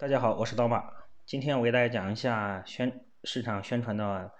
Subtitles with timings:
[0.00, 0.82] 大家好，我是刀马。
[1.26, 4.32] 今天我给大家讲一下宣市场宣传的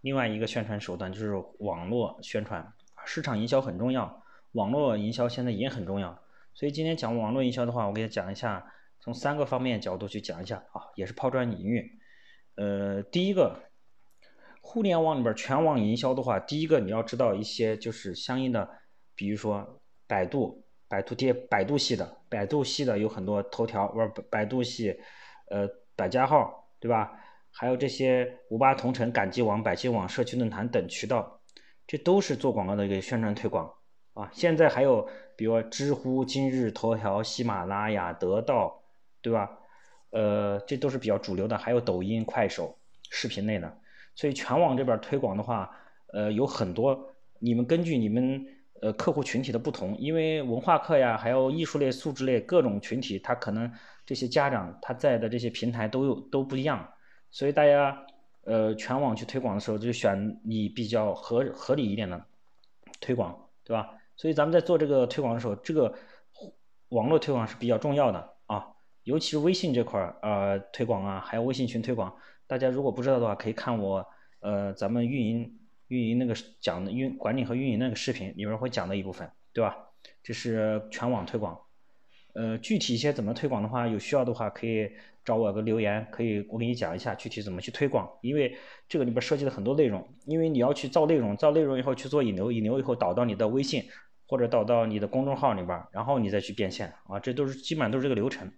[0.00, 2.72] 另外一个宣传手段，就是网络宣传。
[3.04, 4.24] 市场营销很重要，
[4.54, 6.20] 网络营销现在也很重要。
[6.52, 8.66] 所以今天讲网络营销的话，我给大家讲一下，
[8.98, 11.92] 从三个方面角度去讲一下啊，也是抛砖引玉。
[12.56, 13.70] 呃，第一个，
[14.60, 18.68] 互联网里边全网营销的话，第一个你要知道一些就是相应的，
[19.14, 20.63] 比如说百度。
[20.86, 24.96] 百度贴百度系的，百度系的有很多头条，不是百度系，
[25.50, 27.12] 呃，百家号，对吧？
[27.50, 31.40] 还有这些五八同城、赶集网、百姓网、社区论坛等渠道，
[31.86, 33.72] 这都是做广告的一个宣传推广
[34.12, 34.28] 啊。
[34.32, 38.82] 现在还有，比如知乎、今日头条、喜马拉雅、得到，
[39.22, 39.58] 对吧？
[40.10, 41.56] 呃，这都是比较主流的。
[41.56, 42.78] 还有抖音、快手，
[43.10, 43.78] 视频类的。
[44.14, 45.70] 所以全网这边推广的话，
[46.12, 48.46] 呃，有很多，你们根据你们。
[48.84, 53.72] 呃，客户群体的不同，因为文化课呀，还有艺术类、素质类各种群体，他可能
[54.04, 56.86] 这些家长他在的这些平台都有都不一样，
[57.30, 58.04] 所以大家
[58.42, 62.22] 呃全网去推广的时候，就选你比较合合理一点的
[63.00, 63.90] 推广，对吧？
[64.16, 65.94] 所以咱们在做这个推广的时候，这个
[66.90, 68.66] 网络推广是比较重要的啊，
[69.04, 72.14] 尤其是微信这块儿呃推广啊，还有微信群推广，
[72.46, 74.06] 大家如果不知道的话，可以看我
[74.40, 75.58] 呃咱们运营。
[75.94, 79.76] 运营那个讲的运管理和运营那个视频里面会讲的一部分，对吧？
[80.24, 81.56] 这是全网推广。
[82.34, 84.90] 呃，具体一些怎么推广的话，有需要的话可以
[85.24, 88.10] 找我个留言，可以我给你讲一下具体怎么去推广。
[88.22, 88.56] 因为
[88.88, 93.84] 这个里边涉及了很多内容，因为你要去造内容，造内容以后去做引流，引流以后导到你的微信
[94.26, 98.50] 或者导到你的公众号里边，然后你再去变现啊，这都是基本上都是这个流程。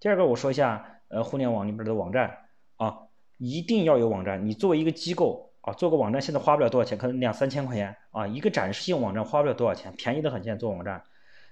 [0.00, 2.38] 第二个我说一下，呃，互联网里边的网站
[2.76, 2.98] 啊，
[3.38, 4.44] 一定要有网站。
[4.44, 5.53] 你作为一个机构。
[5.64, 10.44] 啊，做个网站现在花不了多少钱，可能两三千块钱啊，一个展示性网站花不了多少钱，便宜的很。
[10.44, 11.02] 现在做网站，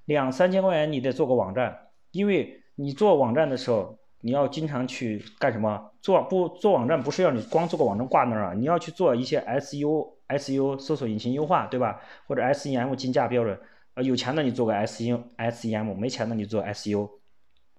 [0.05, 1.78] 两三千块钱你得做个网站，
[2.10, 5.92] 因为你做网站的时候，你要经常去干什么？
[6.02, 11.98] 做不做网站不是要你光做个网站挂那儿啊，你要去做一些 S U S U 搜索引擎优化，对吧？
[12.27, 13.58] 或者 S E M 竞价标准，
[13.95, 17.08] 呃，有钱的你做个 S U S E M，没钱的你做 S U，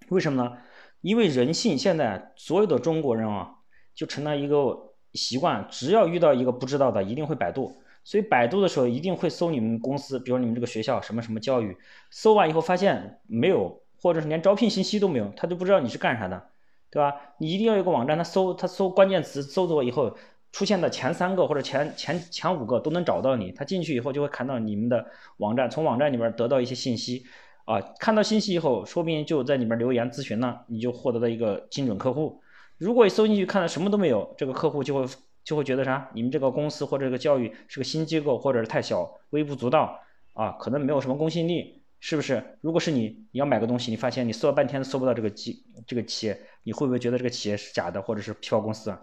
[0.10, 0.58] 为什么呢？
[1.02, 3.58] 因为人性现在所有的中国人啊，
[3.94, 4.93] 就成了一个。
[5.14, 7.72] 习惯，只要遇到一个不知道的，一定会百度。
[8.06, 11.78] 所以百度的时候，一定会搜你们公司，比如你们这个学校什么什么教育。
[12.12, 16.50] 搜完以后发现没有，或者是连招聘信息都没有，他就不知道你是干啥的，
[16.92, 17.14] 对吧？
[17.38, 20.18] 你一定要有个网站，他搜他搜关键词，搜索以后
[20.52, 23.54] 出现的前三个或者前前前五个都能找到你。
[23.54, 25.06] 他进去以后就会看到你们的
[25.38, 27.24] 网站，从网站里边得到一些信息
[27.64, 27.80] 啊。
[28.00, 32.42] 看到信息以后，说不定就在里面留言咨询了，你就获得了一个精准客户。
[32.84, 35.06] 如果搜进去看到什么都没有，这个客户就会
[35.42, 36.10] 就会觉得啥？
[36.14, 40.02] 你们这个公司或者这个教育是个新机构，或者是太小，微不足道
[40.34, 42.58] 啊，可能没有什么公信力，是不是？
[42.60, 49.00] 如果是你，你要买个东西，你发现你搜了半天搜不到这个机这个企业，你会不会觉得这个企业是假的，或者是皮包公司啊？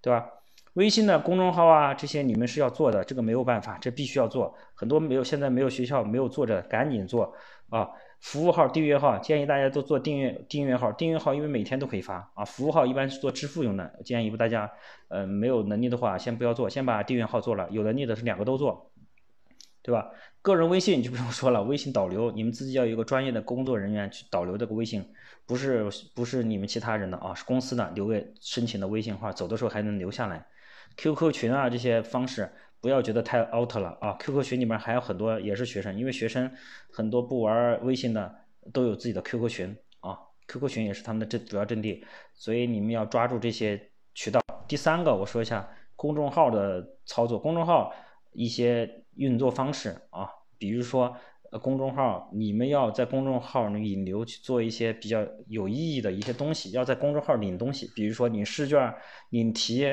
[0.00, 0.24] 对吧？
[0.72, 4.54] 微信的公众号啊，这些你们是要做的，这个没有办法，这必须要做。
[4.72, 7.34] 很多没有现在没有学校没有做着，赶紧做
[7.68, 7.90] 啊。
[8.20, 10.90] 服务号、订阅号，建议大家都做订阅订阅号。
[10.92, 12.44] 订阅号因为每天都可以发啊。
[12.44, 14.70] 服务号一般是做支付用的，建议大家，
[15.06, 17.68] 呃，没有能力的话，先不要做，先把订阅号做了。
[17.70, 18.90] 有能力的是两个都做，
[19.82, 20.10] 对吧？
[20.42, 25.04] 个人微信就不用说了，微信导流，你们自己要有一个专业的工作人员去导流这个微信，
[25.46, 30.46] 不是不是你们其他人的啊，是公司的留给申请的微信号，走的时候还能留下来。
[30.96, 32.50] QQ 群啊这些方式。
[32.80, 36.50] 不要觉得太 out 了啊！QQ 群里面还有很多也是学生，因为学生
[36.92, 38.34] 很多不玩微信的
[38.72, 40.16] 都有自己的 QQ 群啊
[40.46, 44.40] ，QQ 群也是他们的阵主要阵地，所以你们要抓住这些渠道。
[44.68, 47.92] 第三个，我说一下公众号的操作，公众号
[48.32, 50.28] 一些运作方式啊，
[50.58, 51.16] 比如说
[51.62, 58.94] 公众号，你们要在公众号引流去做一些比较有意义的一些东西，要在公众号领东西，比如说领试卷、
[59.30, 59.86] 领题、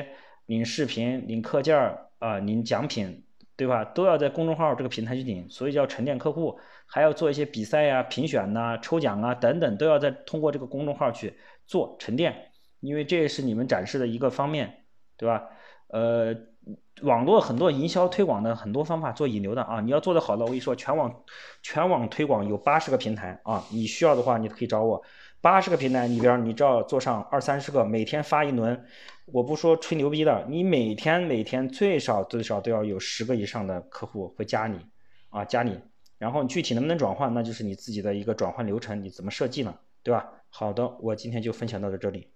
[0.44, 1.74] 领视频、领课件
[2.18, 3.24] 啊，您奖品，
[3.56, 3.84] 对吧？
[3.84, 11.34] 都要在公众号这个平台去领，所以叫沉淀客户，还要做一些比赛呀、评选呐、抽奖啊等等，都要在通过这个公众号去
[11.66, 12.50] 做沉淀，
[12.80, 14.84] 因为这是你们展示的一个方面，
[15.16, 15.48] 对吧？
[15.88, 16.34] 呃，
[17.02, 21.22] 网络很多营销推广的很多方法做引流的啊，你要做的好的，我跟你说，全网
[21.62, 25.02] 全网推广有八十个平台啊，你需要的话，你可以找我。
[25.40, 28.84] 八十个平台里边，你只要做上二三十个，每天发一轮，
[29.26, 34.78] 我不说吹牛逼的，你每天每天最少最少都要有十个以上的客户会加你，
[35.30, 35.78] 啊加你，
[36.18, 39.72] 然后具体能不能转换，那就是你自己的一个转换流程，你怎么设计呢，
[40.02, 40.28] 对吧？
[40.48, 42.28] 好的，我今天就分享到这里。